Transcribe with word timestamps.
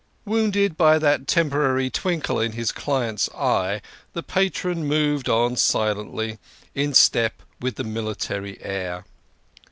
Wounded 0.25 0.77
by 0.77 0.97
that 0.97 1.27
temporary 1.27 1.91
twinkle 1.91 2.39
in 2.39 2.53
his 2.53 2.71
client's 2.71 3.29
eye, 3.35 3.83
the 4.13 4.23
patron 4.23 4.85
moved 4.87 5.29
on 5.29 5.55
silently, 5.57 6.39
in 6.73 6.95
step 6.95 7.33
with 7.61 7.75
the 7.75 7.83
military 7.83 8.59
air. 8.63 9.05